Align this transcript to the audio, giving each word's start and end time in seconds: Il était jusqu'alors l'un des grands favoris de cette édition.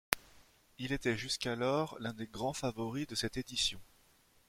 Il 0.79 0.93
était 0.93 1.15
jusqu'alors 1.15 1.95
l'un 1.99 2.11
des 2.13 2.25
grands 2.25 2.53
favoris 2.53 3.05
de 3.05 3.13
cette 3.13 3.37
édition. 3.37 3.79